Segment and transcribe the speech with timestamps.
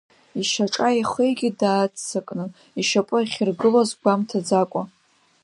[0.39, 2.45] Ишьаҿа еихигеит дааццакны,
[2.79, 4.81] ишьапы ахьиргылоз гәамҭаӡакәа!